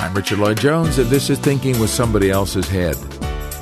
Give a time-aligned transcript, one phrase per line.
[0.00, 2.96] I'm Richard Lloyd Jones, and this is Thinking with Somebody Else's Head.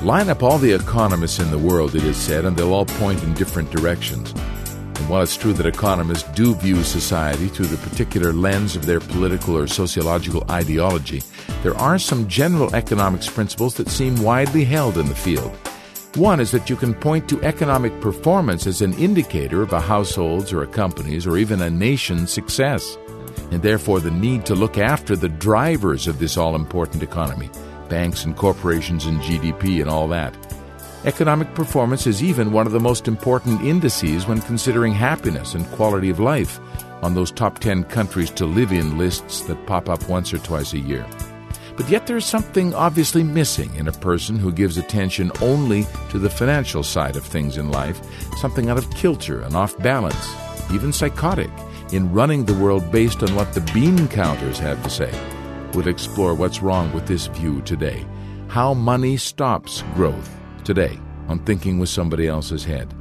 [0.01, 3.21] Line up all the economists in the world, it is said, and they'll all point
[3.23, 4.31] in different directions.
[4.31, 9.01] And while it's true that economists do view society through the particular lens of their
[9.01, 11.23] political or sociological ideology,
[11.61, 15.53] there are some general economics principles that seem widely held in the field.
[16.15, 20.53] One is that you can point to economic performance as an indicator of a household's
[20.53, 22.97] or a company's or even a nation's success
[23.51, 27.49] and therefore the need to look after the drivers of this all important economy
[27.89, 30.37] banks and corporations and GDP and all that.
[31.05, 36.09] Economic performance is even one of the most important indices when considering happiness and quality
[36.09, 36.59] of life
[37.01, 40.73] on those top 10 countries to live in lists that pop up once or twice
[40.73, 41.05] a year.
[41.77, 46.29] But yet there's something obviously missing in a person who gives attention only to the
[46.29, 48.01] financial side of things in life,
[48.37, 50.35] something out of kilter and off balance,
[50.71, 51.49] even psychotic
[51.91, 55.11] in running the world based on what the bean counters have to say.
[55.73, 58.05] We'll explore what's wrong with this view today.
[58.47, 62.93] How money stops growth today on Thinking with Somebody Else's Head.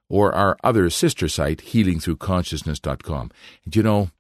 [0.09, 3.31] or our other sister site, healingthroughconsciousness.com.
[3.65, 4.11] And you know,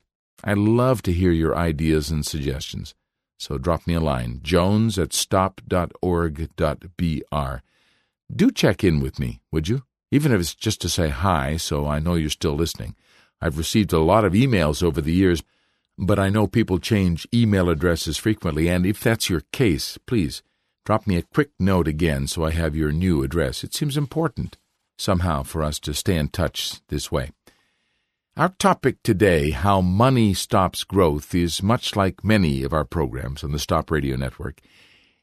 [0.43, 2.95] I love to hear your ideas and suggestions.
[3.39, 5.95] So drop me a line, jones at stop.org.br.
[8.35, 9.83] Do check in with me, would you?
[10.11, 12.95] Even if it's just to say hi, so I know you're still listening.
[13.41, 15.43] I've received a lot of emails over the years,
[15.97, 20.43] but I know people change email addresses frequently, and if that's your case, please
[20.85, 23.65] drop me a quick note again so I have your new address.
[23.65, 24.59] It seems important,
[24.99, 27.31] somehow, for us to stay in touch this way.
[28.41, 33.53] Our topic today, How Money Stops Growth, is much like many of our programs on
[33.53, 34.63] the Stop Radio Network,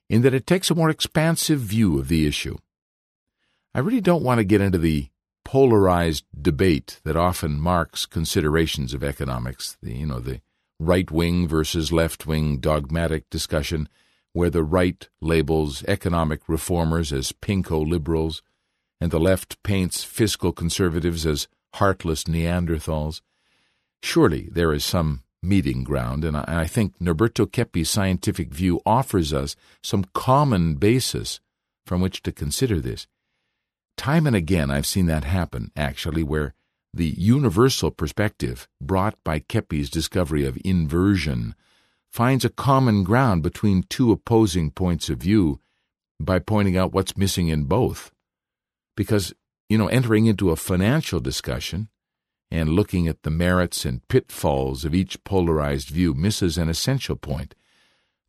[0.08, 2.58] in that it takes a more expansive view of the issue.
[3.74, 5.08] I really don't want to get into the
[5.44, 10.42] polarized debate that often marks considerations of economics, the, you know, the
[10.80, 13.90] right wing versus left wing dogmatic discussion,
[14.34, 18.44] where the right labels economic reformers as pinko liberals,
[19.02, 21.48] and the left paints fiscal conservatives as
[21.78, 23.22] heartless Neanderthals.
[24.02, 29.56] Surely there is some meeting ground, and I think Norberto Keppe's scientific view offers us
[29.84, 31.40] some common basis
[31.86, 33.08] from which to consider this.
[33.96, 36.54] Time and again I've seen that happen, actually, where
[36.94, 41.56] the universal perspective brought by Keppe's discovery of inversion
[42.10, 45.60] finds a common ground between two opposing points of view
[46.20, 48.12] by pointing out what's missing in both.
[48.96, 49.34] Because
[49.70, 51.90] you know, entering into a financial discussion
[52.50, 57.56] and looking at the merits and pitfalls of each polarized view misses an essential point.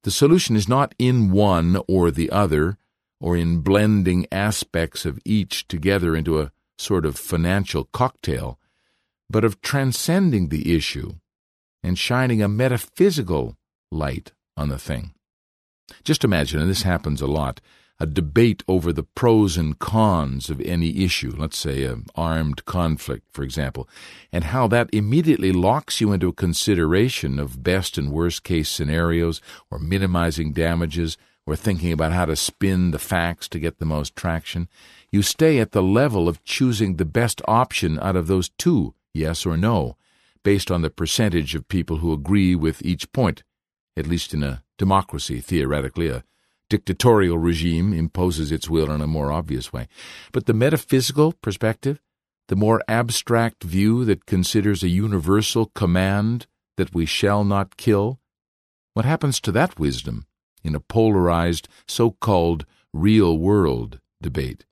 [0.03, 2.79] The solution is not in one or the other,
[3.21, 8.59] or in blending aspects of each together into a sort of financial cocktail,
[9.29, 11.15] but of transcending the issue
[11.83, 13.57] and shining a metaphysical
[13.91, 15.13] light on the thing.
[16.05, 17.61] Just imagine, and this happens a lot,
[18.01, 23.27] a debate over the pros and cons of any issue, let's say an armed conflict,
[23.31, 23.89] for example,
[24.33, 29.41] and how that immediately locks you into a consideration of best and worst case scenarios,
[29.71, 34.15] or minimizing damages, or thinking about how to spin the facts to get the most
[34.15, 34.69] traction.
[35.11, 39.45] You stay at the level of choosing the best option out of those two, yes
[39.45, 39.97] or no,
[40.45, 43.43] based on the percentage of people who agree with each point,
[43.97, 46.23] at least in a democracy, theoretically, a
[46.69, 49.89] dictatorial regime imposes its will in a more obvious way.
[50.33, 52.01] But the metaphysical perspective,
[52.49, 56.47] the more abstract view that considers a universal command
[56.77, 58.21] that we shall not kill,
[58.95, 60.27] what happens to that wisdom
[60.65, 64.65] in a polarized, so called real world debate?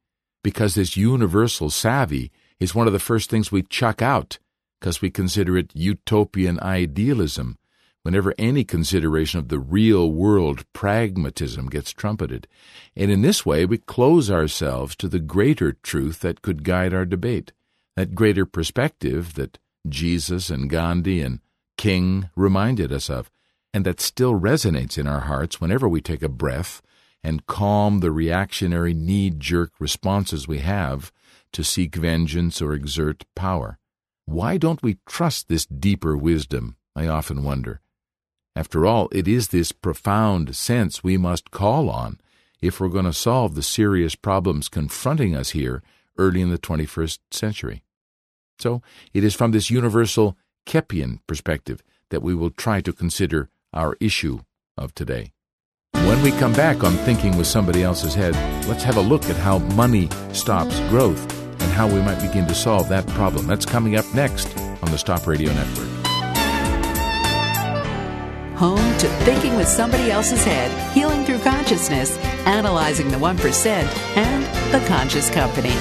[0.43, 4.39] Because this universal savvy is one of the first things we chuck out
[4.81, 7.59] because we consider it utopian idealism
[8.07, 12.47] whenever any consideration of the real world pragmatism gets trumpeted.
[12.95, 17.05] And in this way, we close ourselves to the greater truth that could guide our
[17.05, 17.53] debate,
[17.97, 19.59] that greater perspective that
[19.89, 21.41] Jesus and Gandhi and
[21.77, 23.29] King reminded us of,
[23.75, 26.83] and that still resonates in our hearts whenever we take a breath
[27.25, 31.11] and calm the reactionary knee jerk responses we have
[31.51, 33.81] to seek vengeance or exert power.
[34.27, 36.77] Why don't we trust this deeper wisdom?
[36.95, 37.81] I often wonder.
[38.57, 42.19] After all, it is this profound sense we must call on
[42.63, 45.83] if we're going to solve the serious problems confronting us here
[46.17, 47.83] early in the 21st century.
[48.59, 48.81] So,
[49.13, 54.41] it is from this universal Keppian perspective that we will try to consider our issue
[54.79, 55.33] of today.
[55.93, 58.35] When we come back on Thinking with Somebody Else's Head,
[58.67, 61.21] let's have a look at how money stops growth
[61.61, 63.47] and how we might begin to solve that problem.
[63.47, 66.06] That's coming up next on the Stop Radio Network.
[68.57, 72.17] Home to Thinking with Somebody Else's Head, Healing Through Consciousness,
[72.47, 73.67] Analyzing the 1%,
[74.17, 75.75] and The Conscious Company.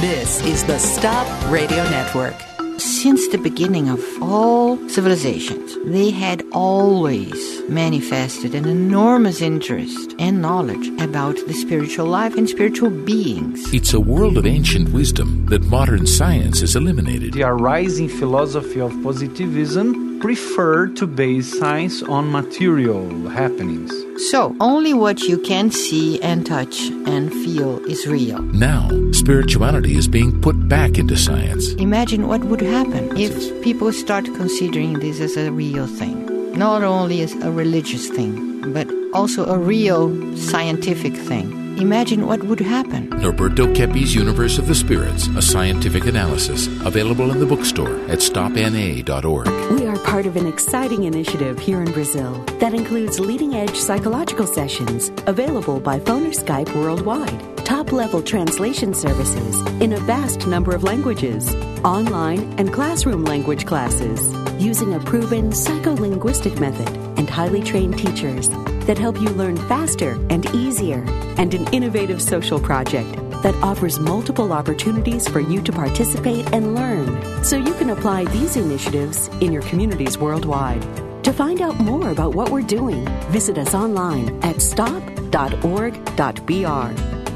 [0.00, 2.34] This is the Stop Radio Network.
[2.78, 10.88] Since the beginning of all civilizations, they had always manifested an enormous interest and knowledge
[11.00, 13.72] about the spiritual life and spiritual beings.
[13.72, 17.34] It's a world of ancient wisdom that modern science has eliminated.
[17.34, 23.92] The arising philosophy of positivism preferred to base science on material happenings.
[24.30, 28.40] So, only what you can see and touch and feel is real.
[28.42, 31.72] Now, spirituality is being put back into science.
[31.74, 36.24] Imagine what would happen if people start considering this as a real thing.
[36.58, 41.65] Not only as a religious thing, but also a real scientific thing.
[41.76, 43.10] Imagine what would happen.
[43.10, 49.46] Norberto Keppe's Universe of the Spirits, a scientific analysis, available in the bookstore at stopna.org.
[49.78, 54.46] We are part of an exciting initiative here in Brazil that includes leading edge psychological
[54.46, 60.74] sessions available by phone or Skype worldwide, top level translation services in a vast number
[60.74, 66.88] of languages, online and classroom language classes, using a proven psycholinguistic method
[67.18, 68.48] and highly trained teachers
[68.86, 71.04] that help you learn faster and easier,
[71.38, 77.44] and an innovative social project that offers multiple opportunities for you to participate and learn
[77.44, 80.82] so you can apply these initiatives in your communities worldwide.
[81.24, 85.40] To find out more about what we're doing, visit us online at stop.org.br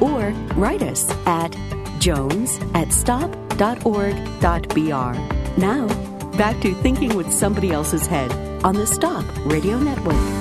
[0.05, 1.57] or write us at
[1.99, 3.61] jones at stop.org.br.
[5.61, 5.87] Now,
[6.37, 8.33] back to thinking with somebody else's head
[8.65, 10.40] on the Stop Radio Network.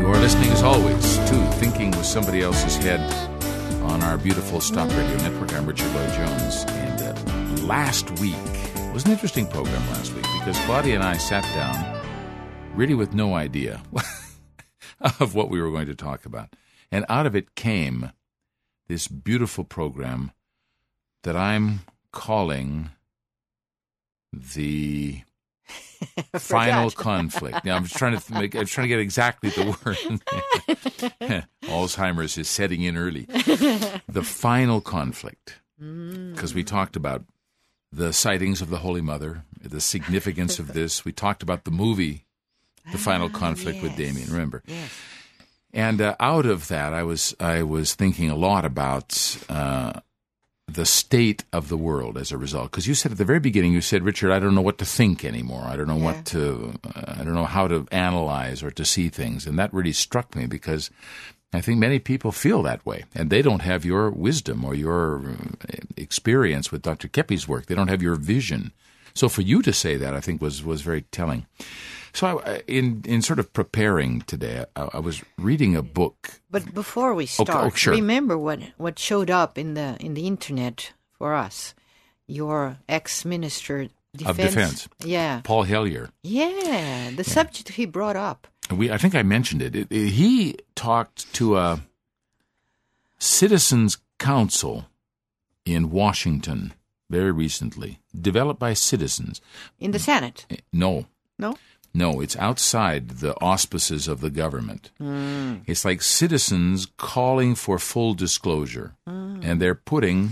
[0.00, 3.00] You are listening, as always, to Thinking with Somebody Else's Head
[3.82, 5.52] on our beautiful Stop Radio Network.
[5.52, 6.64] I'm Richard Lloyd Jones.
[6.68, 8.34] And uh, last week
[8.94, 12.02] was an interesting program last week because Claudia and I sat down
[12.74, 13.82] really with no idea
[15.20, 16.56] of what we were going to talk about.
[16.90, 18.10] And out of it came
[18.88, 20.32] this beautiful program
[21.24, 21.80] that I'm
[22.10, 22.88] calling
[24.32, 25.24] the
[26.38, 27.64] final conflict.
[27.64, 31.44] Now I'm trying to make, I'm trying to get exactly the word.
[31.64, 33.26] Alzheimer's is setting in early.
[34.08, 37.24] The final conflict, because we talked about
[37.92, 41.04] the sightings of the Holy Mother, the significance of this.
[41.04, 42.24] We talked about the movie,
[42.92, 44.30] The Final Conflict with Damien.
[44.30, 44.62] Remember?
[44.66, 44.90] Yes.
[45.72, 50.00] And uh, out of that, I was I was thinking a lot about uh,
[50.74, 52.70] the state of the world as a result.
[52.70, 54.84] Because you said at the very beginning, you said, Richard, I don't know what to
[54.84, 55.64] think anymore.
[55.64, 56.04] I don't know Yeah.
[56.04, 59.46] what to, uh, I don't know how to analyze or to see things.
[59.46, 60.90] And that really struck me because
[61.52, 65.18] I think many people feel that way, and they don't have your wisdom or your
[65.30, 67.08] uh, experience with Dr.
[67.08, 67.66] Keppe's work.
[67.66, 68.70] They don't have your vision.
[69.14, 71.46] So for you to say that, I think was was very telling.
[72.12, 76.40] So I, in in sort of preparing today, I, I was reading a book.
[76.50, 77.94] But before we Okay, oh, start, oh, sure.
[77.94, 81.74] remember what what showed up in the in the internet for us.
[82.26, 83.88] Your ex-minister
[84.26, 84.88] Of defense.
[85.04, 85.40] Yeah.
[85.42, 86.10] Paul Hellyer.
[86.22, 88.46] Yeah, the subject he brought up.
[88.70, 89.74] We, I think I mentioned it.
[89.76, 91.80] It- it- He talked to a
[93.18, 94.84] citizens' council
[95.64, 96.72] in Washington
[97.08, 99.40] very recently, developed by citizens.
[99.78, 100.46] In the Senate.
[100.50, 101.06] Eh, no,
[101.38, 101.56] No?
[101.92, 104.90] No, it's outside the auspices of the government.
[104.98, 105.56] Hmm.
[105.66, 109.40] It's like citizens calling for full disclosure, hmm.
[109.42, 110.30] and they're putting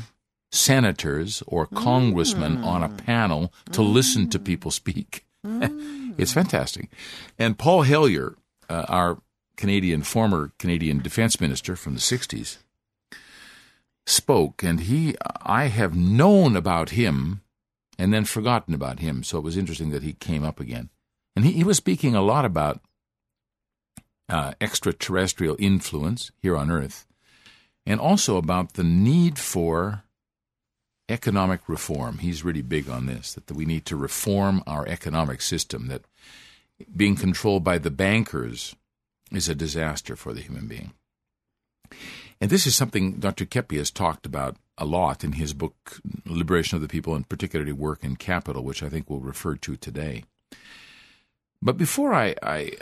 [0.52, 1.76] senators or hmm.
[1.76, 5.24] congressmen on a panel to listen to people speak.
[5.44, 6.90] it's fantastic.
[7.38, 8.36] And Paul Hellyer,
[8.68, 9.18] uh, our
[9.56, 12.58] Canadian former Canadian defense minister from the 60s,
[14.06, 17.42] spoke, and he I have known about him
[17.98, 19.24] and then forgotten about him.
[19.24, 20.90] So it was interesting that he came up again.
[21.38, 22.80] And he, he was speaking a lot about
[24.28, 27.06] uh, extraterrestrial influence here on Earth,
[27.86, 30.02] and also about the need for
[31.08, 32.18] economic reform.
[32.18, 36.02] He's really big on this that we need to reform our economic system, that
[36.96, 38.74] being controlled by the bankers
[39.30, 40.92] is a disaster for the human being.
[42.40, 43.46] And this is something Dr.
[43.46, 47.70] Keppe has talked about a lot in his book, Liberation of the People, and particularly
[47.70, 50.24] Work and Capital, which I think we'll refer to today.
[51.60, 52.72] But before I, I,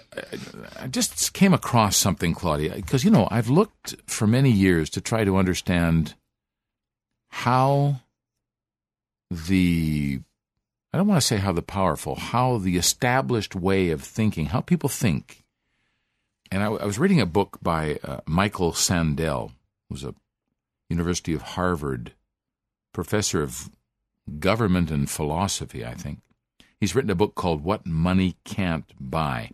[0.79, 5.01] I just came across something, Claudia, because, you know, I've looked for many years to
[5.01, 6.15] try to understand
[7.29, 8.01] how
[9.31, 10.21] the,
[10.93, 14.61] I don't want to say how the powerful, how the established way of thinking, how
[14.61, 15.43] people think,
[16.51, 19.53] and I, I was reading a book by uh, Michael Sandel,
[19.89, 20.15] who's a
[20.89, 22.13] University of Harvard
[22.93, 23.71] professor of
[24.39, 26.21] government and philosophy, I think.
[26.81, 29.51] He's written a book called What Money Can't Buy.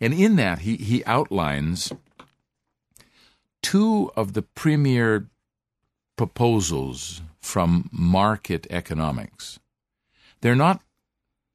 [0.00, 1.92] And in that, he, he outlines
[3.62, 5.28] two of the premier
[6.16, 9.58] proposals from market economics.
[10.40, 10.82] They're not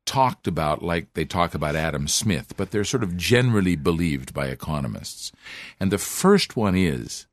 [0.05, 4.47] talked about like they talk about Adam Smith, but they're sort of generally believed by
[4.47, 5.31] economists.
[5.79, 7.27] And the first one is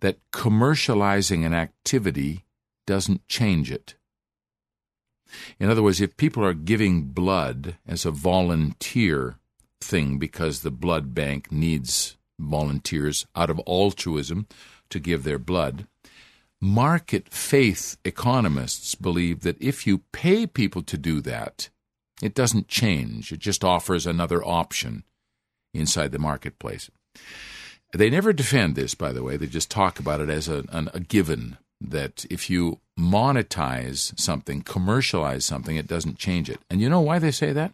[0.00, 2.44] that commercializing an activity
[2.86, 3.96] doesn't change it.
[5.58, 9.36] In other words, if people are giving blood as a volunteer
[9.80, 14.46] thing because the blood bank needs volunteers out of altruism
[14.90, 15.86] to give their blood,
[16.60, 21.68] market faith economists believe that if you pay people to do that,
[22.22, 23.32] it doesn't change.
[23.32, 25.04] It just offers another option
[25.72, 26.90] inside the marketplace.
[27.92, 29.36] They never defend this, by the way.
[29.36, 31.58] They just talk about it as a, an, a given
[31.90, 36.60] that if you monetize something, commercialize something, it doesn't change it.
[36.70, 37.72] And you know why they say that?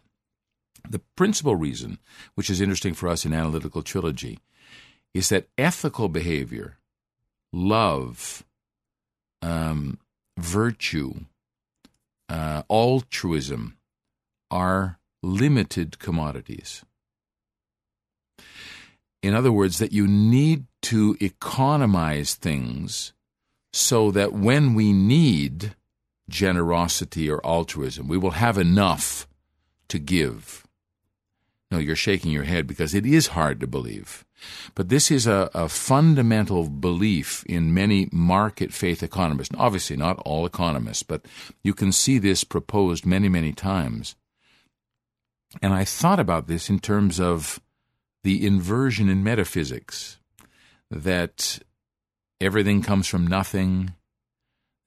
[0.89, 1.99] The principal reason,
[2.35, 4.39] which is interesting for us in Analytical Trilogy,
[5.13, 6.77] is that ethical behavior,
[7.53, 8.43] love,
[9.41, 9.99] um,
[10.37, 11.13] virtue,
[12.29, 13.77] uh, altruism
[14.49, 16.83] are limited commodities.
[19.21, 23.13] In other words, that you need to economize things
[23.73, 25.75] so that when we need
[26.29, 29.27] generosity or altruism, we will have enough
[29.89, 30.65] to give.
[31.69, 34.25] No, you're shaking your head because it is hard to believe.
[34.75, 39.55] But this is a, a fundamental belief in many market faith economists.
[39.57, 41.25] Obviously, not all economists, but
[41.63, 44.15] you can see this proposed many, many times.
[45.61, 47.59] And I thought about this in terms of
[48.23, 50.17] the inversion in metaphysics
[50.89, 51.59] that
[52.41, 53.93] everything comes from nothing,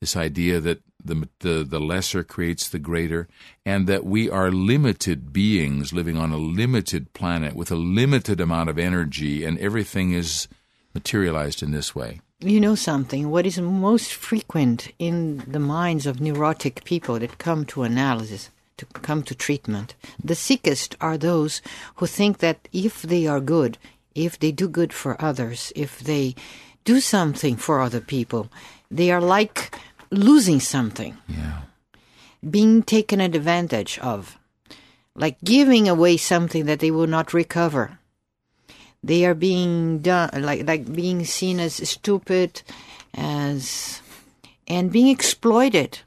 [0.00, 3.28] this idea that the, the, the lesser creates the greater,
[3.64, 8.68] and that we are limited beings living on a limited planet with a limited amount
[8.70, 10.48] of energy, and everything is
[10.94, 12.20] materialized in this way.
[12.40, 13.30] You know something?
[13.30, 18.86] What is most frequent in the minds of neurotic people that come to analysis, to
[18.86, 21.62] come to treatment, the sickest are those
[21.96, 23.78] who think that if they are good,
[24.14, 26.34] if they do good for others, if they
[26.84, 28.48] do something for other people,
[28.90, 29.76] they are like
[30.10, 31.16] losing something.
[31.28, 31.62] Yeah.
[32.48, 34.38] Being taken advantage of.
[35.16, 37.98] Like giving away something that they will not recover.
[39.02, 42.62] They are being done like like being seen as stupid
[43.12, 44.00] as
[44.66, 46.00] and being exploited.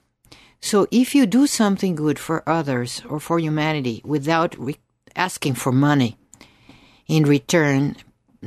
[0.59, 4.77] So if you do something good for others or for humanity without re-
[5.15, 6.17] asking for money
[7.07, 7.95] in return,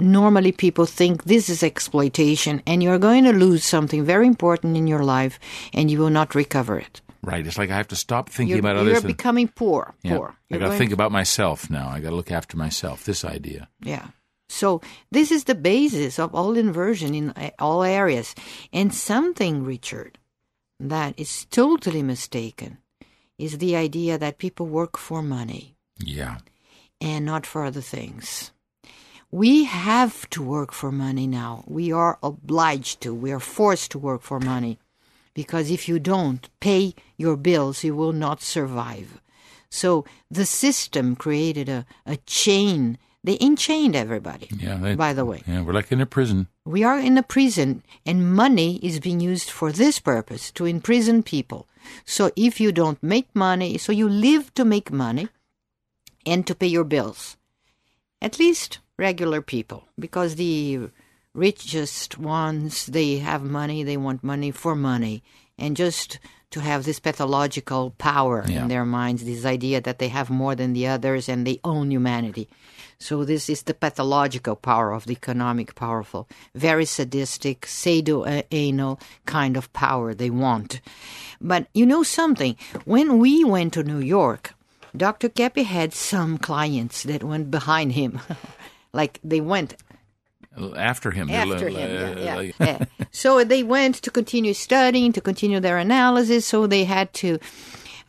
[0.01, 4.87] normally people think this is exploitation and you're going to lose something very important in
[4.87, 5.39] your life
[5.73, 7.01] and you will not recover it.
[7.23, 7.47] Right.
[7.47, 9.95] It's like I have to stop thinking You're, about you're and- becoming poor.
[10.03, 10.17] yeah.
[10.17, 10.29] Poor.
[10.31, 11.89] I You're got to think about myself now.
[11.89, 13.05] I got to look after myself.
[13.05, 13.69] This idea.
[13.83, 14.07] Yeah.
[14.49, 14.81] So
[15.13, 18.35] this is the basis of all inversion in uh, all areas.
[18.73, 20.19] And something, Richard,
[20.81, 22.79] that is totally mistaken
[23.39, 26.39] is the idea that people work for money Yeah.
[27.01, 28.51] and not for other things.
[29.31, 31.65] We have to work for money now.
[31.67, 33.15] We are obliged to.
[33.15, 34.79] We are forced to work for money.
[35.35, 39.21] Because if you don't pay your bills, you will not survive.
[39.71, 42.99] So the system created a, a chain.
[43.23, 44.79] They enchained everybody, Yeah.
[44.79, 45.43] they- by the way.
[45.47, 45.63] Yeah.
[45.63, 46.49] We're like in a prison.
[46.65, 51.23] We are in a prison, and money is being used for this purpose to imprison
[51.23, 51.69] people.
[52.05, 55.29] So if you don't make money, so you live to make money
[56.27, 57.37] and to pay your bills.
[58.21, 60.91] At least regular people, because the
[61.35, 65.23] richest ones, they have money, they want money for money,
[65.59, 66.19] and just
[66.51, 68.63] to have this pathological power Yeah.
[68.63, 71.91] in their minds, this idea that they have more than the others and they own
[71.93, 72.49] humanity.
[72.99, 79.73] So this is the pathological power of the economic powerful, very sadistic, sado-anal kind of
[79.73, 80.81] power they want.
[81.41, 82.57] But you know something?
[82.85, 84.53] When we went to New York,
[84.95, 85.29] Dr.
[85.29, 88.19] Keppe had some clients that went behind him.
[88.93, 89.77] like they went
[90.77, 91.31] After him.
[91.31, 92.19] after him.
[92.19, 92.85] Yeah, yeah, yeah.
[93.13, 96.45] So they went to continue studying, to continue their analysis.
[96.47, 97.39] So they had to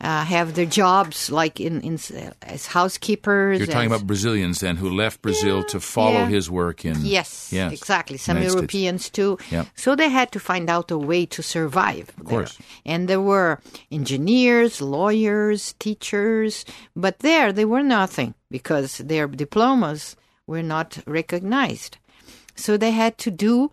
[0.00, 1.94] uh, have their jobs like in, in
[2.42, 3.58] as housekeepers.
[3.58, 6.26] You're talking as- about Brazilians then who left Brazil to follow yeah.
[6.26, 6.96] his work in.
[7.06, 7.72] Yes, Yes.
[7.72, 8.18] exactly.
[8.18, 8.74] Some United States.
[8.74, 9.38] Europeans too.
[9.52, 9.66] Yep.
[9.76, 12.10] So they had to find out a way to survive.
[12.18, 12.58] Of course.
[12.84, 13.60] And there were
[13.92, 16.64] engineers, lawyers, teachers,
[16.96, 21.98] but there they were nothing because their diplomas were not recognized.
[22.54, 23.70] So they had to do,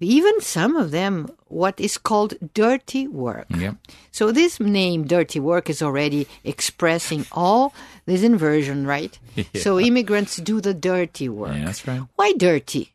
[0.00, 3.46] even some of them, what is called dirty work.
[3.56, 3.76] Yep.
[4.10, 7.72] So this name, dirty work, is already expressing all
[8.06, 9.16] this inversion, right?
[9.36, 9.44] Yeah.
[9.62, 11.54] So immigrants do the dirty work.
[11.54, 12.02] Yeah, that's right.
[12.16, 12.92] Why dirty?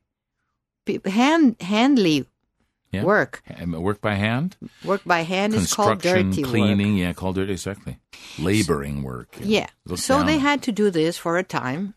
[1.05, 2.25] Hand, handly
[2.91, 3.03] Yeah.
[3.03, 6.49] work, Work by hand, work by hand is called dirty work.
[6.51, 6.95] cleaning.
[6.97, 7.51] Yeah, called dirty.
[7.53, 7.97] Exactly.
[8.39, 9.35] Laboring work.
[9.41, 9.67] Yeah.
[9.85, 11.93] Look So they had to do this for a time,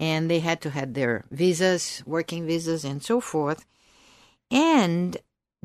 [0.00, 3.66] and they had to have their visas, working visas, and so forth.
[4.50, 5.18] And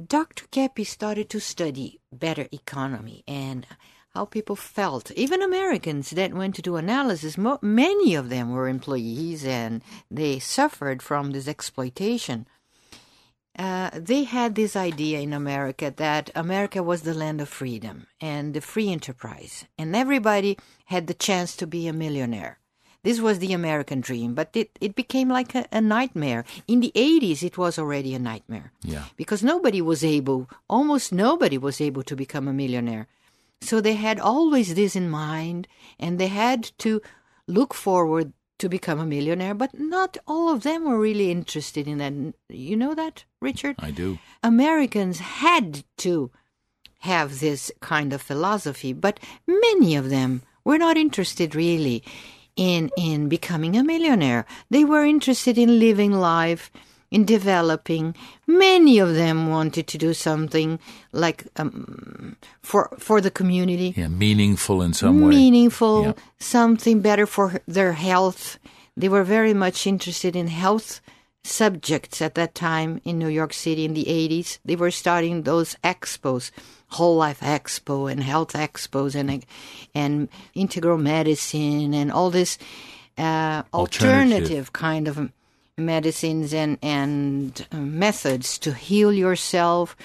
[0.06, 0.46] Dr.
[0.52, 3.66] Keppe started to study better economy and
[4.14, 5.10] how people felt.
[5.12, 10.38] Even Americans that went to do analysis, mo- many of them were employees and they
[10.40, 12.46] suffered from this exploitation.
[13.58, 18.54] Uh, they had this idea in America that America was the land of freedom and
[18.54, 22.60] the free enterprise, and everybody had the chance to be a millionaire.
[23.06, 26.44] This was the American dream, but it, it became like a, a nightmare.
[26.68, 29.06] In the 80s, it was already a nightmare Yeah.
[29.16, 33.06] because nobody was able, almost nobody was able to become a millionaire.
[33.62, 35.68] So they had always this in mind,
[36.00, 37.02] and they had to
[37.48, 41.98] look forward to become a millionaire, but not all of them were really interested in
[42.00, 42.14] that.
[42.50, 43.76] You know that, Richard?
[43.80, 44.18] I do.
[44.44, 46.32] Americans had to
[47.00, 52.02] have this kind of philosophy, but many of them were not interested really
[52.56, 54.46] in in becoming a millionaire.
[54.70, 56.72] They were interested in living life,
[57.12, 58.16] in developing.
[58.48, 60.80] Many of them wanted to do something
[61.12, 65.30] like um, for for the community Yeah, meaningful in some way.
[65.30, 66.14] meaningful, Yeah.
[66.40, 68.58] something better for their health.
[68.98, 71.02] They were very much interested in health
[71.46, 74.58] subjects at that time in New York City in the 80s.
[74.66, 76.52] They were starting those expos,
[76.90, 79.46] Whole Life Expo and Health Expos and
[79.94, 82.58] and integral medicine and all this
[83.18, 83.74] uh, Alternative.
[83.74, 85.32] alternative kind of
[85.78, 89.96] medicines and and uh, methods to heal yourself.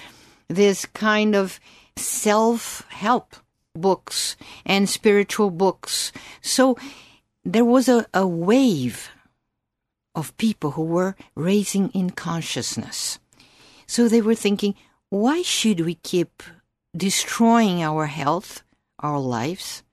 [0.47, 1.59] This kind of
[1.95, 3.35] self help
[3.73, 6.11] books and spiritual books.
[6.41, 6.77] So
[7.43, 9.09] there was a, a wave
[10.15, 13.19] of people who were raising in consciousness.
[13.87, 14.75] So they were thinking,
[15.09, 16.43] why should we keep
[16.95, 18.63] destroying our health,
[18.99, 19.83] our lives,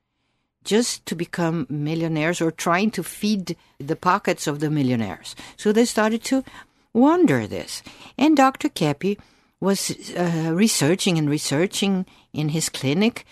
[0.64, 5.34] just to become millionaires or trying to feed the pockets of the millionaires?
[5.56, 6.44] So they started to
[6.92, 7.82] wonder this.
[8.16, 8.68] And Dr.
[8.68, 9.18] Keppe
[9.60, 13.24] was uh, researching and researching in his clinic,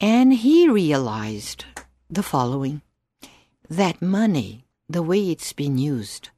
[0.00, 1.64] and he realized
[2.08, 2.82] the following
[3.68, 6.30] that money, the way it's been used,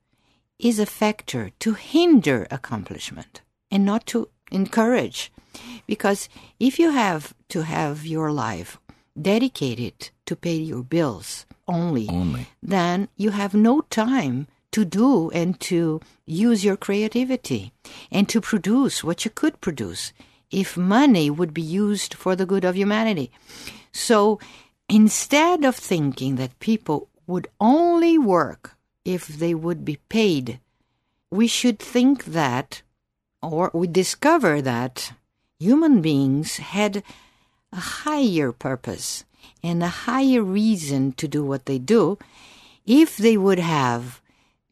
[0.59, 5.31] is a factor to hinder accomplishment and not to encourage.
[5.87, 8.79] Because if you have to have your life
[9.21, 12.47] dedicated to pay your bills only, Only.
[12.63, 17.73] then you have no time to do and to use your creativity
[18.11, 20.13] and to produce what you could produce
[20.51, 23.31] if money would be used for the good of humanity.
[23.93, 24.39] So
[24.89, 30.59] instead of thinking that people would only work if they would be paid,
[31.31, 32.83] we should think that,
[33.41, 35.13] or we discover that
[35.61, 37.05] human beings had
[37.73, 39.25] a higher purpose
[39.63, 42.19] and a higher reason to do what they do
[42.87, 44.23] if they would have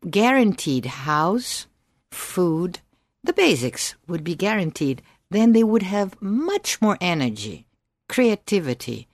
[0.08, 1.66] guaranteed house,
[2.10, 2.80] food,
[3.22, 7.66] the basics would be guaranteed, then they would have much more energy,
[8.08, 9.08] creativity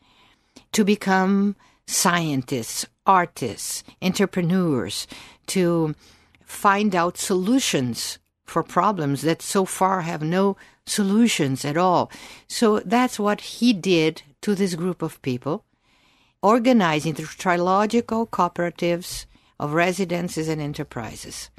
[0.70, 5.06] to become scientists, artists, entrepreneurs,
[5.48, 5.94] to
[6.44, 12.10] find out solutions for problems that so far have no solutions at all.
[12.48, 15.64] So that's what he did to this group of people,
[16.42, 19.26] organizing the trilogical cooperatives
[19.58, 21.50] of residences and enterprises.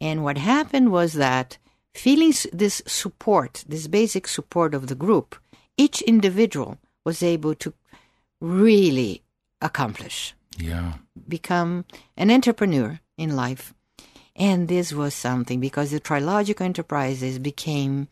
[0.00, 1.58] And what happened was that
[1.94, 5.36] feeling this support, this basic support of the group,
[5.76, 7.74] each individual was able to
[8.40, 9.22] really
[9.60, 10.94] accomplish Yeah.
[11.28, 11.84] become
[12.16, 13.74] an entrepreneur in life.
[14.34, 18.08] And this was something because the Trilogical Enterprises became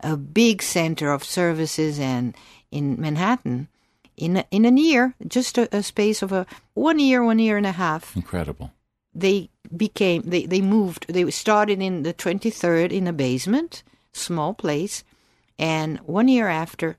[0.00, 2.36] a big center of services and
[2.70, 3.68] in Manhattan
[4.16, 7.56] in a, in a year, just a, a space of a one year, one year
[7.56, 8.70] and a half, Incredible.
[9.14, 15.02] they became they, they moved they started in the 23rd in a basement small place
[15.58, 16.96] and one year after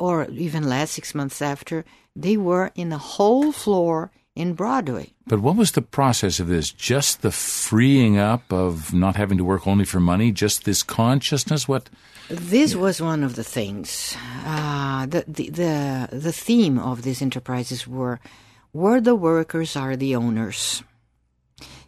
[0.00, 1.84] or even less six months after
[2.22, 6.70] they were in the whole floor in broadway But what was the process of this?
[6.92, 10.32] Just the freeing up of not having to work only for money?
[10.32, 11.68] Just this consciousness?
[11.68, 11.90] What?
[12.28, 17.86] this was one of the things uh, the, the the the theme of these enterprises
[17.86, 18.18] were
[18.72, 20.82] where the workers are the owners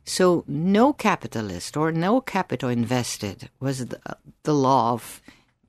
[0.05, 4.01] So no capitalist or no capital invested was the,
[4.45, 5.21] the law of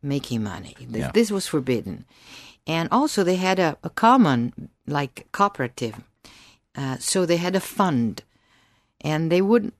[0.02, 0.76] making money.
[0.80, 1.12] This, Yeah.
[1.14, 2.06] this was forbidden.
[2.68, 5.96] And also they had a, a common, like cooperative.
[6.76, 8.24] Uh, so they had a fund
[9.02, 9.72] and they would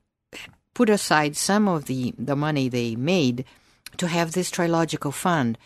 [0.74, 3.46] put aside some of the, the money they made
[3.98, 5.58] to have this trilogical fund,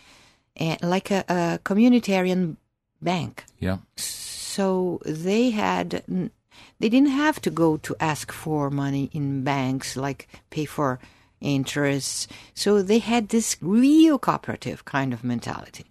[0.55, 2.57] and like a, a communitarian
[3.01, 3.43] bank.
[3.59, 3.77] Yeah.
[3.95, 10.27] So they had, they didn't have to go to ask for money in banks, like
[10.49, 10.99] pay for
[11.43, 12.27] interests.
[12.55, 15.85] So they had this real cooperative kind of mentality.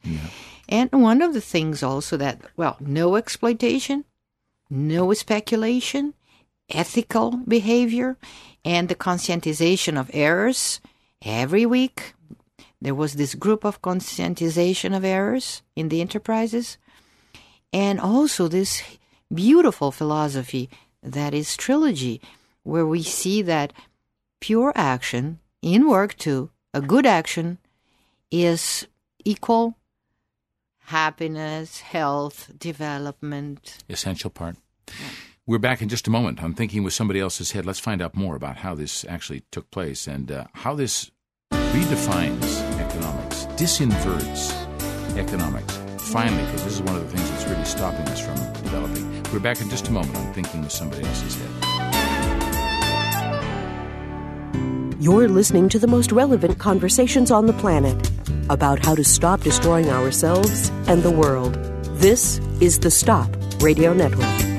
[0.68, 4.04] And one of the things also that, well, no exploitation,
[4.70, 6.14] no speculation,
[6.70, 8.16] ethical behavior,
[8.64, 10.80] and the conscientization of errors.
[11.20, 12.14] Every week,
[12.80, 16.78] there was this group of conscientization of errors in the enterprises,
[17.72, 18.82] and also this
[19.32, 20.70] beautiful philosophy
[21.02, 22.20] that is trilogy,
[22.62, 23.72] where we see that
[24.40, 27.58] pure action in work too, a good action,
[28.30, 28.86] is
[29.24, 29.76] equal
[30.86, 34.56] happiness, health, development, essential part.
[35.46, 36.42] We're back in just a moment.
[36.42, 37.66] I'm thinking with somebody else's head.
[37.66, 41.10] Let's find out more about how this actually took place and uh, how this
[41.52, 44.52] redefines economics, disinverts
[45.16, 45.76] economics.
[46.10, 49.22] Finally, because this is one of the things that's really stopping us from developing.
[49.32, 50.16] We're back in just a moment.
[50.16, 51.91] I'm thinking with somebody else's head.
[55.02, 58.08] You're listening to the most relevant conversations on the planet
[58.48, 61.54] about how to stop destroying ourselves and the world.
[61.98, 63.28] This is the Stop
[63.60, 64.40] Radio Network.
[64.40, 64.52] In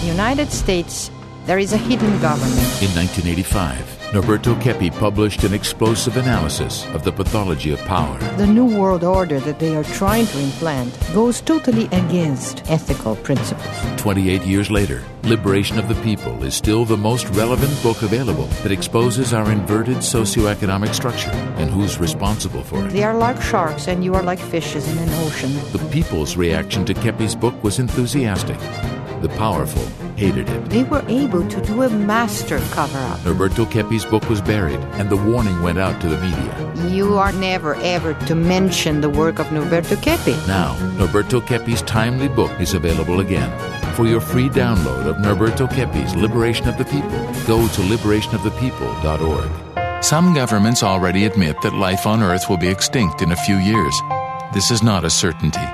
[0.00, 1.12] the United States,
[1.46, 2.82] there is a hidden government.
[2.82, 8.18] In 1985, Norberto Keppe published an explosive analysis of the pathology of power.
[8.38, 13.72] The New World Order that they are trying to implant goes totally against ethical principles.
[13.98, 18.72] 28 years later, Liberation of the People is still the most relevant book available that
[18.72, 22.90] exposes our inverted socioeconomic structure and who's responsible for it.
[22.90, 25.52] They are like sharks, and you are like fishes in an ocean.
[25.70, 28.58] The people's reaction to Keppe's book was enthusiastic.
[29.22, 30.60] The powerful hated it.
[30.68, 33.18] They were able to do a master cover up.
[33.20, 36.52] Norberto Keppe's book was buried, and the warning went out to the media.
[36.94, 40.36] You are never ever to mention the work of Norberto Keppe.
[40.46, 43.50] Now, Norberto Keppe's timely book is available again.
[43.96, 50.04] For your free download of Norberto Keppe's Liberation of the People, go to liberationofthepeople.org.
[50.04, 53.94] Some governments already admit that life on Earth will be extinct in a few years.
[54.52, 55.66] This is not a certainty.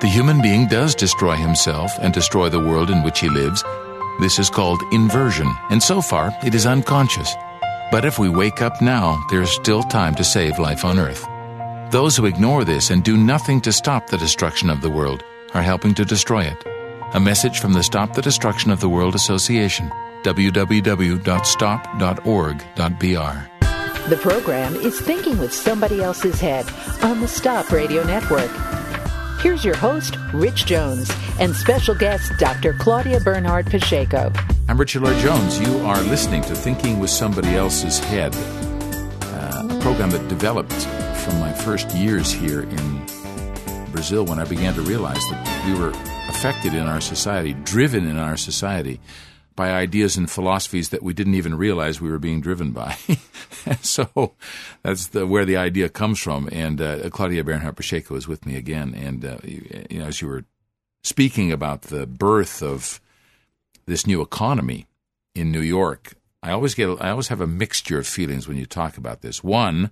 [0.00, 3.64] The human being does destroy himself and destroy the world in which he lives.
[4.18, 7.34] This is called inversion, and so far it is unconscious.
[7.92, 11.26] But if we wake up now, there is still time to save life on Earth.
[11.92, 15.22] Those who ignore this and do nothing to stop the destruction of the world
[15.54, 16.56] are helping to destroy it.
[17.14, 19.90] A message from the Stop the Destruction of the World Association,
[20.24, 21.16] www.stop.org.br.
[24.08, 26.66] The program is Thinking with Somebody Else's Head
[27.02, 28.50] on the Stop Radio Network.
[29.40, 32.72] Here's your host, Rich Jones, and special guest, Dr.
[32.72, 34.32] Claudia Bernhard Pacheco.
[34.66, 35.60] I'm Richard Lloyd Jones.
[35.60, 41.38] You are listening to Thinking with Somebody Else's Head, uh, a program that developed from
[41.38, 43.06] my first years here in
[43.92, 45.90] Brazil when I began to realize that we were
[46.30, 49.00] affected in our society, driven in our society
[49.56, 52.96] by ideas and philosophies that we didn't even realize we were being driven by.
[53.80, 54.34] so
[54.82, 56.48] that's the, where the idea comes from.
[56.52, 58.94] And uh, Claudia Bernhard Pacheco is with me again.
[58.94, 60.44] And uh, you, you know, as you were
[61.02, 63.00] speaking about the birth of
[63.86, 64.86] this new economy
[65.34, 68.66] in New York, I always get I always have a mixture of feelings when you
[68.66, 69.42] talk about this.
[69.42, 69.90] One,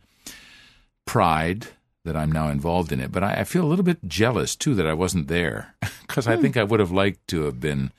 [1.06, 1.68] pride
[2.04, 4.74] that I'm now involved in it, but I, I feel a little bit jealous too
[4.74, 7.92] that I wasn't there because I think I would have liked to have been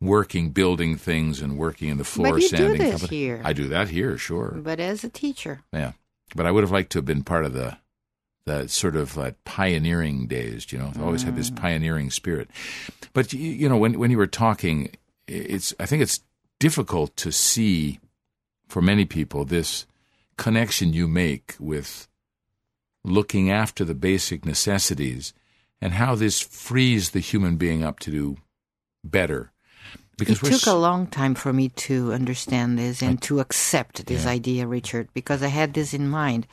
[0.00, 2.78] working, building things, and working in the floor But you do sanding.
[2.78, 3.16] this company.
[3.18, 3.40] here.
[3.44, 4.58] I do that here, sure.
[4.62, 5.92] But as a teacher, Yeah,
[6.34, 7.78] but I would have liked to have been part of the
[8.44, 10.70] the sort of uh, pioneering days.
[10.72, 12.48] You know, I've always had this pioneering spirit.
[13.12, 14.90] But you, you know, when when you were talking,
[15.26, 16.20] it's I think it's
[16.60, 17.98] difficult to see
[18.68, 19.86] for many people this
[20.36, 22.06] connection you make with
[23.02, 25.32] looking after the basic necessities
[25.80, 28.36] and how this frees the human being up to do
[29.02, 29.50] better.
[30.18, 34.06] Because it took s- a long time for me to understand this and to accept
[34.06, 34.30] this Yeah.
[34.30, 36.46] idea, Richard, because I had this in mind.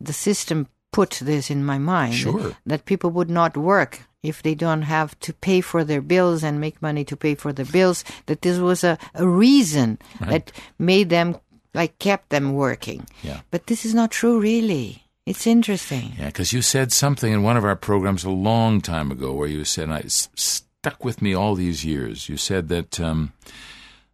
[0.00, 2.56] The system put this in my mind Sure.
[2.66, 6.58] that people would not work if they don't have to pay for their bills and
[6.60, 8.02] make money to pay for their bills.
[8.26, 11.36] That this was a, a reason that made them
[11.74, 13.06] like kept them working.
[13.22, 13.40] Yeah.
[13.50, 15.04] But this is not true, really.
[15.26, 16.14] It's interesting.
[16.18, 19.46] Yeah, because you said something in one of our programs a long time ago where
[19.48, 22.28] you said, I, it s- stuck with me all these years.
[22.28, 23.32] You said that um,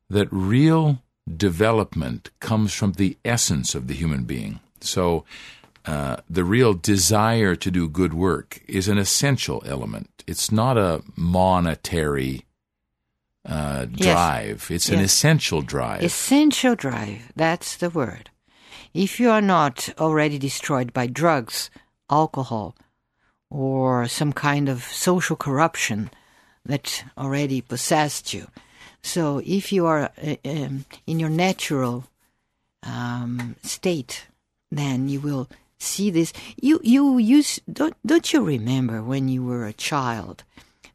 [0.08, 1.02] that real
[1.36, 4.60] development comes from the essence of the human being.
[4.80, 5.24] So,
[5.84, 10.24] uh, the real desire to do good work is an essential element.
[10.26, 12.46] It's not a monetary
[13.46, 14.14] uh, Yes.
[14.14, 14.70] drive.
[14.70, 16.02] It's an essential drive.
[16.02, 18.30] Essential drive, that's the word.
[18.94, 21.68] If you are not already destroyed by drugs,
[22.08, 22.74] alcohol,
[23.50, 26.10] or some kind of social corruption
[26.64, 28.48] that already possessed you,
[29.02, 32.04] so if you are uh, um, in your natural
[32.82, 34.26] um, state,
[34.70, 35.48] then you will
[35.78, 36.32] see this.
[36.60, 40.42] You you use don't don't you remember when you were a child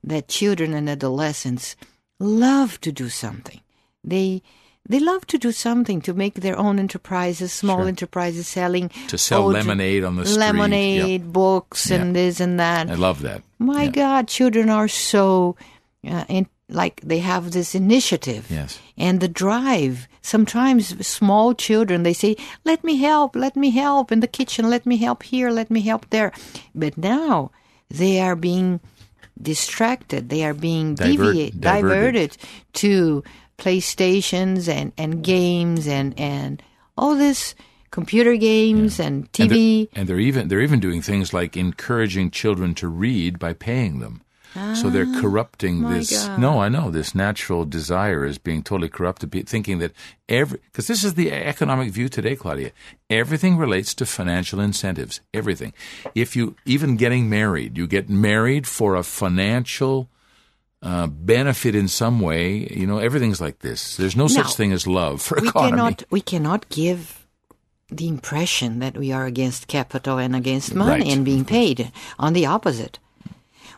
[0.03, 1.75] that children and adolescents
[2.19, 3.61] love to do something.
[4.03, 4.41] They
[4.89, 7.87] they love to do something to make their own enterprises, small Sure.
[7.87, 10.39] enterprises selling To sell lemonade on the street.
[10.39, 12.89] lemonade, books, and this and that.
[12.89, 13.43] I love that.
[13.59, 13.87] My.
[13.87, 15.55] God, children are so
[16.07, 18.79] uh, in, like they have this initiative Yes.
[18.97, 20.07] and the drive.
[20.21, 24.85] Sometimes small children they say, "Let me help, let me help in the kitchen, let
[24.85, 26.31] me help here, let me help there."
[26.73, 27.51] But now
[27.89, 28.79] they are being
[29.41, 30.29] distracted.
[30.29, 31.89] They are being Divert- deviate, diverted.
[31.89, 32.37] diverted
[32.73, 33.23] to
[33.59, 36.61] playstations and and games and and
[36.97, 37.55] all this
[37.91, 39.89] computer games and And they're, TV.
[39.95, 44.21] and they're even they're even doing things like encouraging children to read by paying them.
[44.73, 46.09] so they're corrupting Ah, this.
[46.27, 46.39] God.
[46.39, 49.29] No, I know this natural desire is being totally corrupted.
[49.29, 49.91] be- Thinking that
[50.27, 52.71] every because this is the economic view today, Claudia.
[53.09, 55.21] Everything relates to financial incentives.
[55.33, 55.71] Everything.
[56.15, 60.09] If you even getting married, you get married for a financial
[60.81, 62.67] uh, benefit in some way.
[62.71, 63.97] You know, everything's like this.
[63.97, 65.71] There's no such thing as love for we economy.
[65.71, 67.25] cannot we cannot give
[67.91, 71.11] the impression that we are against capital and against money Right.
[71.11, 71.91] and being paid.
[72.19, 72.99] On the opposite,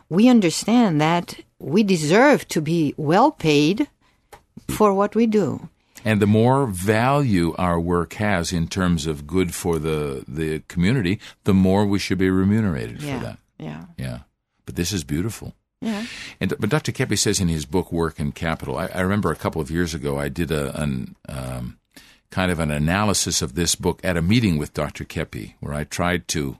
[0.08, 3.88] we understand that we deserve to be well paid
[4.68, 5.68] for what we do.
[6.04, 11.18] And the more value our work has in terms of good for the, the community,
[11.44, 13.38] the more we should be remunerated Yeah, for that.
[13.58, 14.18] yeah, Yeah.
[14.66, 15.54] But this is beautiful.
[15.82, 16.06] Yeah.
[16.40, 16.92] And but Dr.
[16.92, 19.94] Keppe says in his book Work and Capital, I, I remember a couple of years
[19.94, 21.78] ago I did a an um,
[22.30, 25.04] kind of an analysis of this book at a meeting with Dr.
[25.04, 26.58] Keppe, where I tried to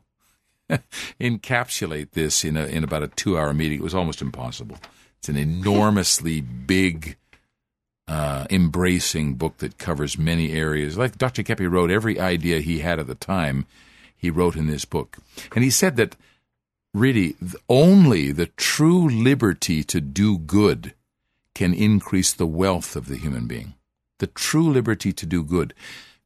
[1.21, 3.79] encapsulate this in a, in about a two hour meeting.
[3.79, 4.77] It was almost impossible.
[5.19, 7.17] It's an enormously big,
[8.09, 10.99] uh, embracing book that covers many areas.
[10.99, 11.45] Like Dr.
[11.45, 13.67] Keppe wrote, every idea he had at the time,
[14.17, 15.19] he wrote in this book,
[15.55, 16.17] and he said that
[16.95, 17.37] really
[17.69, 20.95] only the true liberty to do good
[21.55, 23.75] can increase the wealth of the human being.
[24.19, 25.75] The true liberty to do good.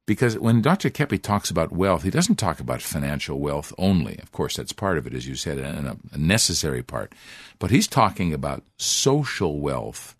[0.06, 0.88] Because when Dr.
[0.88, 4.18] Keppe talks about wealth, he doesn't talk about financial wealth only.
[4.18, 7.12] Of course, that's part of it, as you said, and a, necessary part.
[7.58, 10.15] But he's talking about social wealth,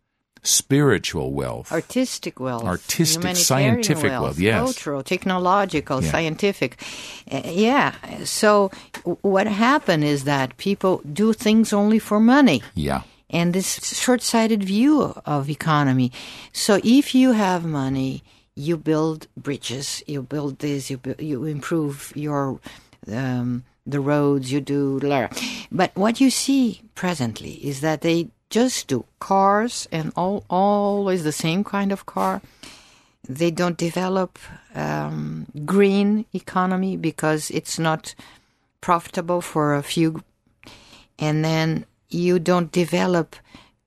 [0.46, 1.70] spiritual wealth.
[1.72, 4.58] Artistic wealth, Artistic, scientific wealth, yes.
[4.62, 6.10] cultural, technological, Yeah.
[6.10, 6.80] scientific.
[7.30, 7.92] Uh, yeah.
[8.24, 8.70] So
[9.22, 12.62] what happened is that people do things only for money.
[12.74, 13.02] yeah.
[13.28, 16.12] and this short-sighted view of economy.
[16.52, 18.22] So if you have money,
[18.54, 22.60] you build bridges, you build this, you bu- you improve your
[23.10, 25.00] um, the roads, you do.
[25.00, 25.26] blah.
[25.72, 31.32] But what you see presently is that they just do cars and all always the
[31.32, 32.40] same kind of car.
[33.28, 34.38] They don't develop
[34.74, 38.14] um, green economy because it's not
[38.80, 40.22] profitable for a few
[41.18, 43.36] and then you don't develop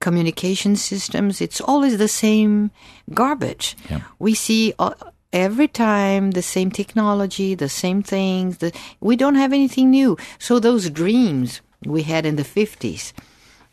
[0.00, 1.40] communication systems.
[1.40, 2.70] It's always the same
[3.14, 3.76] garbage.
[3.88, 4.00] Yeah.
[4.18, 4.94] We see uh,
[5.32, 8.58] every time the same technology, the same things.
[8.58, 10.16] The, we don't have anything new.
[10.38, 13.12] So those dreams we had in the 50s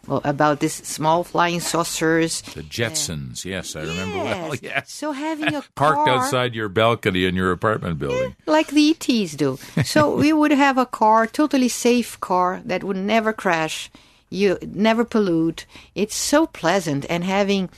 [0.08, 2.42] well, about this small flying saucers.
[2.42, 4.50] The Jetsons, yes, I remember well.
[4.56, 4.60] Yes.
[4.68, 4.92] Yes.
[4.92, 8.36] So having a Parked car, outside your balcony in your apartment building.
[8.46, 9.58] like the ETs do.
[9.84, 13.90] So we would have a car, totally safe car that would never crash,
[14.30, 15.66] you never pollute.
[15.96, 17.70] It's so pleasant, and having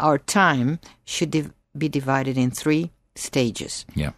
[0.00, 4.10] our time should div- be divided in three stages: Yeah.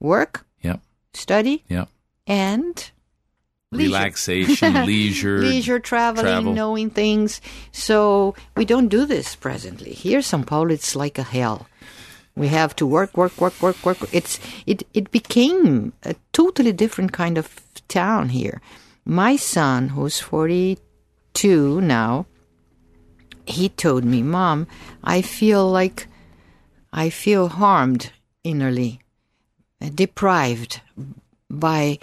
[0.00, 0.76] work, Yeah.
[1.14, 1.86] study, Yeah.
[2.26, 2.90] and
[3.72, 3.88] leisure.
[3.88, 6.52] Relaxation, leisure, leisure traveling, travel.
[6.52, 7.40] knowing things.
[7.72, 9.92] So we don't do this presently.
[9.92, 11.66] Here, São Paulo, it's like a hell.
[12.36, 13.98] We have to work, work, work, work, work.
[14.12, 18.60] It's it it became a totally different kind of town here.
[19.04, 20.78] My son, who's forty
[21.34, 22.26] two now,
[23.46, 24.66] he told me, "Mom,
[25.02, 26.06] I feel like
[26.92, 28.10] I feel harmed
[28.44, 29.00] innerly,
[29.94, 30.80] deprived
[31.50, 31.98] by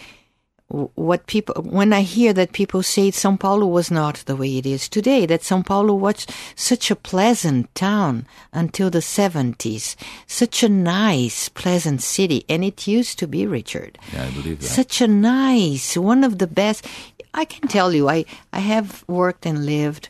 [0.69, 4.65] what people when I hear that people say São Paulo was not the way it
[4.65, 10.69] is today, that São Paulo was such a pleasant town until the 70s, such a
[10.69, 13.97] nice, pleasant city, and it used to be, Richard.
[14.13, 14.67] Yeah, I believe that.
[14.67, 16.85] Such a nice, one of the best.
[17.33, 20.09] I can tell you, I, I have worked and lived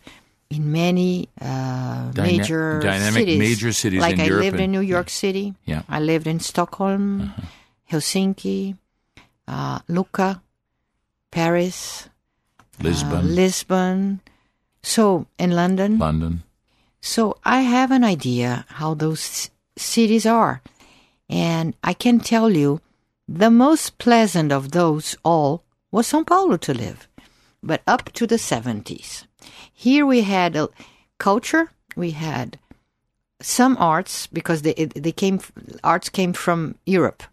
[0.50, 3.40] in many uh, Dyna- major dynamic cities.
[3.40, 5.54] major cities like I Europe lived in New York City.
[5.66, 5.84] Yeah.
[5.90, 7.34] I lived in Stockholm,
[7.92, 8.78] Helsinki,
[9.48, 10.42] uh, Lucca,
[11.32, 12.10] Paris,
[12.60, 14.22] uh, Lisbon, Lisbon.
[14.84, 15.98] So in London.
[15.98, 16.44] London.
[17.02, 20.62] So I have an idea how those cities are.
[21.30, 22.82] And I can tell you
[23.28, 27.08] the most pleasant of those all was Sao Paulo to live,
[27.62, 29.26] but up to the 70s.
[29.74, 30.70] Here we had a
[31.18, 32.60] culture, we had
[33.42, 35.40] some arts because they, they came,
[35.84, 37.24] arts came from Europe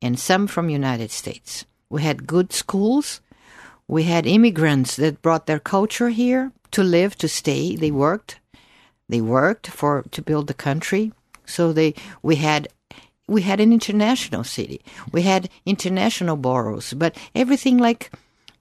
[0.00, 1.64] and some from United States.
[1.90, 3.20] We had good schools.
[3.86, 7.76] We had immigrants that brought their culture here to live, to stay.
[7.76, 8.40] They worked.
[9.08, 11.12] They worked for to build the country.
[11.46, 12.68] So they we had
[13.26, 14.80] we had an international city.
[15.12, 18.10] We had international boroughs, but everything like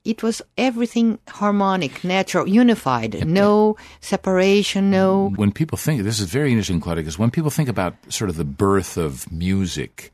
[0.07, 3.27] it was everything harmonic, natural, unified.
[3.27, 7.67] No separation, no When people think, this is very interesting, Claudia, because when people think
[7.67, 10.13] about sort of the birth of music,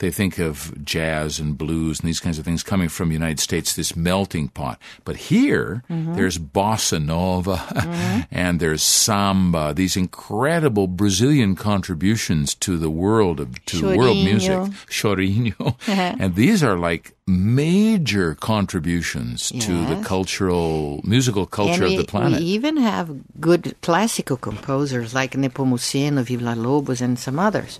[0.00, 3.38] they think of jazz and blues and these kinds of things coming from the United
[3.38, 4.80] States, this melting pot.
[5.04, 6.14] But here, mm-hmm.
[6.14, 8.20] there's bossa nova mm-hmm.
[8.30, 14.58] and there's samba, these incredible Brazilian contributions to the world of to world music,
[14.88, 15.76] Chorinho.
[15.86, 22.40] chorinho, and these are like major contributions to the cultural, musical culture of the planet.
[22.40, 23.08] we even have
[23.40, 27.78] good classical composers like Nepomuceno, Villa-Lobos, and some others.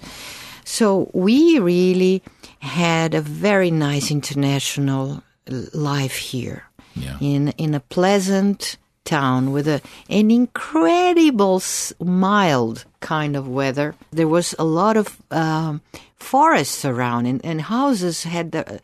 [0.65, 2.23] So we really
[2.61, 5.23] had a very nice international
[5.73, 6.63] life here
[6.95, 7.17] Yeah.
[7.21, 11.63] in in a pleasant town with a an incredible
[12.01, 13.95] mild kind of weather.
[14.13, 15.81] There was a lot of um,
[16.21, 18.81] forests around, and, and houses had the,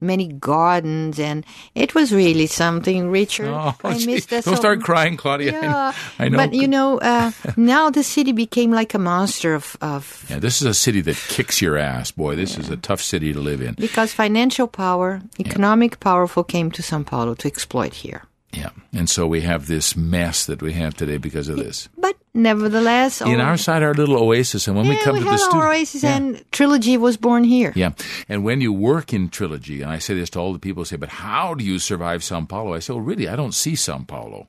[0.00, 3.10] many gardens, and it was really something.
[3.10, 4.44] Richard, Oh, I gee, missed that.
[4.44, 5.52] don't so- start crying, Claudia.
[5.58, 6.36] I- Yeah, I know.
[6.36, 10.60] but you know, uh, now the city became like a monster of, of Yeah, this
[10.60, 12.36] is a city that kicks your ass, boy.
[12.36, 13.74] This is a tough city to live in.
[13.74, 18.22] because financial power, economic powerful came to São Paulo to exploit here.
[18.52, 21.88] Yeah, and so we have this mess that we have today because of this.
[21.98, 25.24] But nevertheless, In oh, our side, our little oasis, and when we come we to
[25.24, 26.16] the studio, Oasis yeah.
[26.16, 27.72] and Trilogy was born here.
[27.76, 27.92] Yeah.
[28.28, 30.84] And when you work in Trilogy, and I say this to all the people who
[30.86, 32.74] say, but how do you survive Sao Paulo?
[32.74, 34.48] I say, well, really, I don't see Sao Paulo.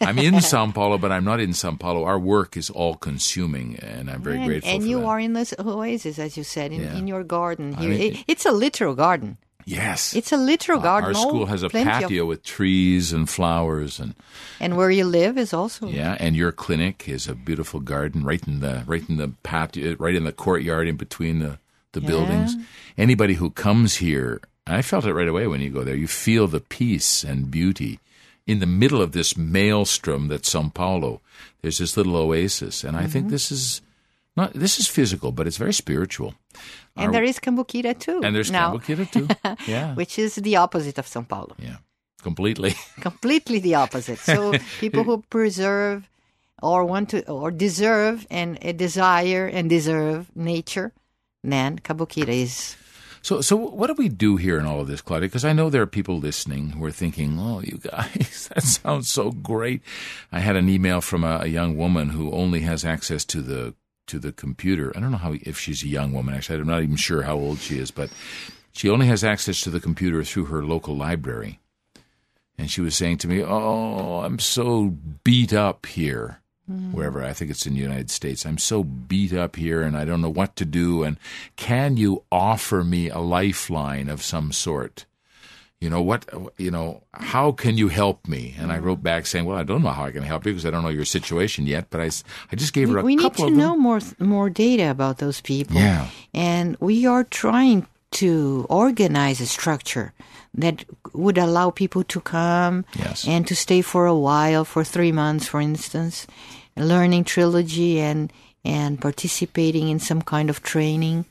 [0.00, 2.04] I'm in Sao Paulo, but I'm not in Sao Paulo.
[2.04, 5.06] Our work is all consuming, and I'm very and, grateful and you that.
[5.06, 6.96] are in this oasis, as you said, in, Yeah.
[6.96, 7.90] in your garden here.
[7.90, 9.38] mean, It- it's a literal garden.
[9.68, 10.14] Yes.
[10.16, 11.14] It's a literal garden.
[11.14, 14.14] Our school has a plenty of- patio with trees and flowers and
[14.60, 15.86] and where you live is also.
[15.88, 19.94] Yeah, and your clinic is a beautiful garden right in the right in the patio,
[19.98, 21.58] right in the courtyard in between the
[21.92, 22.56] the buildings.
[22.96, 25.96] Anybody who comes here, I felt it right away when you go there.
[25.96, 27.98] You feel the peace and beauty
[28.46, 31.20] in the middle of this maelstrom that's São Paulo.
[31.62, 33.12] There's this little oasis, and I Mm-hmm.
[33.12, 33.80] think this is
[34.36, 36.34] not this is physical, but it's very spiritual.
[36.98, 38.20] And there is Cambuquira too.
[38.22, 39.28] and there's now, Cambuquira too.
[39.70, 41.54] Yeah, which is the opposite of São Paulo.
[41.58, 41.76] yeah,
[42.22, 42.74] completely.
[43.00, 44.18] completely the opposite.
[44.18, 46.08] So people who preserve
[46.62, 50.92] or want to or deserve and uh, desire and deserve nature,
[51.44, 52.76] then Cambuquira is
[53.22, 55.28] So, so what do we do here in all of this, Claudia?
[55.28, 59.10] Because I know there are people listening who are thinking, "Oh, you guys, that sounds
[59.10, 59.82] so great."
[60.32, 63.74] I had an email from a, a young woman who only has access to the
[64.08, 64.92] to the computer.
[64.96, 66.34] I don't know how if she's a young woman.
[66.34, 68.10] Actually, I'm not even sure how old she is, but
[68.72, 71.60] she only has access to the computer through her local library.
[72.56, 76.40] And she was saying to me, "Oh, I'm so beat up here."
[76.70, 76.92] Mm-hmm.
[76.92, 78.44] wherever I think it's in the United States.
[78.44, 81.02] I'm so beat up here and I don't know what to do.
[81.02, 81.16] And
[81.56, 85.06] can you offer me a lifeline of some sort?
[85.80, 86.26] You know what?
[86.58, 88.54] You know how can you help me?
[88.58, 90.66] And I wrote back saying, "Well, I don't know how I can help you because
[90.66, 92.10] I don't know your situation yet." But i,
[92.50, 93.82] I just gave her a we need to of know them.
[93.82, 95.76] more more data about those people.
[95.76, 96.08] Yeah.
[96.34, 100.12] And we are trying to organize a structure
[100.54, 103.28] that would allow people to come Yes.
[103.28, 106.26] and to stay for a while, for three months, for instance,
[106.76, 108.32] learning trilogy and
[108.64, 111.24] and participating in some kind of training.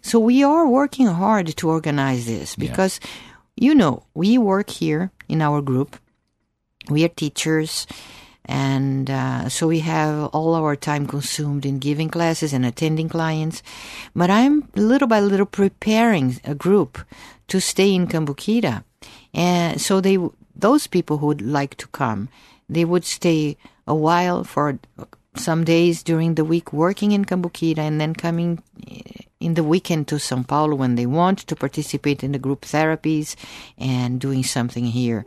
[0.00, 2.98] So we are working hard to organize this because,
[3.62, 5.96] you know, we work here in our group.
[6.90, 7.86] We are teachers,
[8.44, 13.62] And uh, so we have all our time consumed in giving classes and attending clients.
[14.16, 16.98] But I'm little by little preparing a group
[17.48, 18.82] to stay in Cambuquira.
[19.32, 20.18] And so they,
[20.56, 22.28] those people who would like to come,
[22.68, 23.56] they would stay
[23.86, 24.78] a while for
[25.36, 28.62] some days during the week working in Cambuquira and then coming
[29.42, 33.34] in the weekend to Sao Paulo when they want to participate in the group therapies
[33.76, 35.24] and doing something here.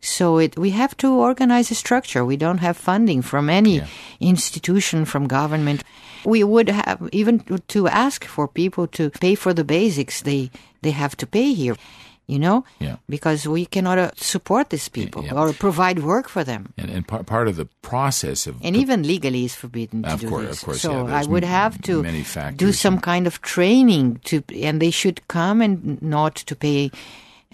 [0.00, 2.24] So it, we have to organize a structure.
[2.24, 3.86] We don't have funding from any yeah.
[4.20, 5.84] institution, from government.
[6.24, 10.50] We would have even to ask for people to pay for the basics they,
[10.82, 11.76] they have to pay here
[12.28, 12.64] you know?
[12.78, 12.96] Yeah.
[13.08, 15.34] Because we cannot uh, support these people yeah.
[15.34, 16.72] or provide work for them.
[16.76, 18.56] And, and part, part of the process of.
[18.62, 20.58] And even legally is forbidden to of do course, this.
[20.60, 22.04] Of course, so yeah, I would have to
[22.54, 26.92] do some kind of training to, and they should come and not to pay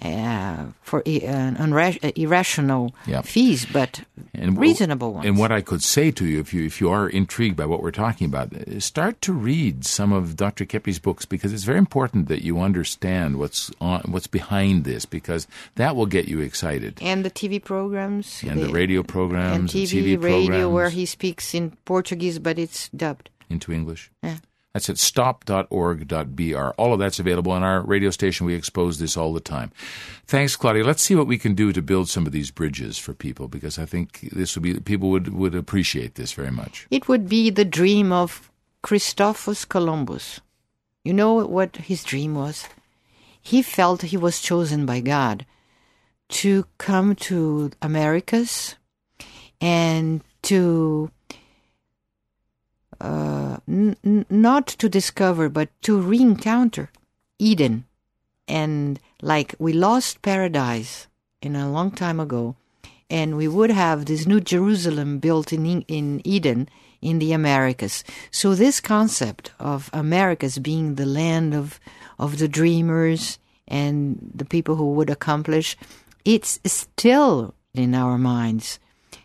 [0.01, 3.25] uh, for uh, irrational yep.
[3.25, 4.01] fees, but
[4.33, 5.25] and reasonable ones.
[5.25, 7.81] And what I could say to you, if you if you are intrigued by what
[7.81, 10.65] we're talking about, start to read some of Dr.
[10.65, 15.47] Keppe's books because it's very important that you understand what's on, what's behind this because
[15.75, 16.99] that will get you excited.
[17.01, 20.73] And the TV programs, and the, the radio programs, and TV, TV radio programs.
[20.73, 24.11] where he speaks in Portuguese, but it's dubbed into English.
[24.21, 24.37] Yeah.
[24.75, 26.67] That's at stop.org.br.
[26.77, 28.45] All of that's available on our radio station.
[28.45, 29.71] We expose this all the time.
[30.27, 30.83] Thanks, Claudia.
[30.83, 33.79] Let's see what we can do to build some of these bridges for people because
[33.79, 36.87] I think this would be people would, would appreciate this very much.
[36.91, 38.51] It would be the dream of
[38.83, 40.41] Christophus Columbus.
[41.05, 42.67] You know what his dream was?
[43.41, 45.45] He felt he was chosen by God
[46.43, 48.75] to come to Americas
[49.61, 51.11] and to
[53.01, 56.89] uh, n- not to discover, but to re-encounter
[57.39, 57.85] Eden.
[58.47, 61.07] And like we lost paradise
[61.41, 62.55] in a long time ago,
[63.09, 66.69] and we would have this new Jerusalem built in in Eden
[67.01, 68.03] in the Americas.
[68.31, 71.79] So this concept of Americas being the land of
[72.17, 75.77] of the dreamers and the people who would accomplish,
[76.23, 78.79] it's still in our minds.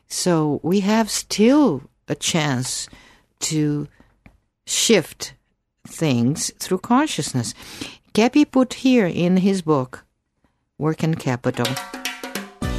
[0.09, 2.89] So we have still a chance
[3.41, 3.88] to
[4.66, 5.34] shift
[5.86, 7.55] things through consciousness.
[8.14, 10.05] Keppe put here in his book,
[10.78, 11.66] Work and Capital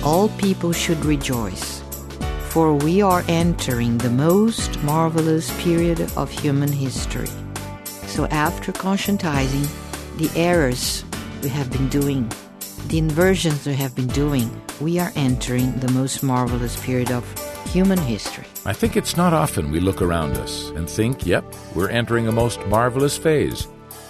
[0.03, 1.81] All people should rejoice,
[2.49, 7.29] for we are entering the most marvelous period of human history.
[8.07, 9.67] So, after conscientizing
[10.17, 11.05] the errors
[11.41, 12.29] we have been doing,
[12.87, 14.49] the inversions we have been doing,
[14.81, 17.23] we are entering the most marvelous period of
[17.69, 18.45] human history.
[18.65, 21.45] I think it's not often we look around us and think, yep,
[21.75, 23.67] we're entering a most marvelous phase.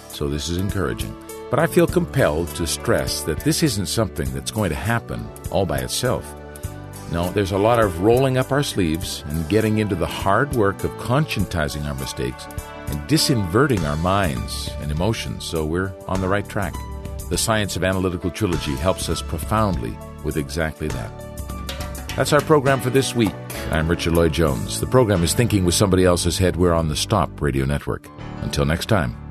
[0.08, 1.16] So this is encouraging.
[1.50, 5.66] But I feel compelled to stress that this isn't something that's going to happen all
[5.66, 6.34] by itself.
[7.10, 10.82] No, there's a lot of rolling up our sleeves and getting into the hard work
[10.82, 12.46] of conscientizing our mistakes
[12.86, 16.74] and disinverting our minds and emotions so we're on the right track.
[17.28, 21.31] The Science of Analytical Trilogy helps us profoundly with exactly that.
[22.16, 23.34] That's our program for this week.
[23.70, 24.80] I'm Richard Lloyd Jones.
[24.80, 26.56] The program is Thinking with Somebody Else's Head.
[26.56, 28.06] We're on the Stop Radio Network.
[28.42, 29.21] Until next time.